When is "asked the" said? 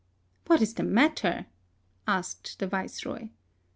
2.07-2.65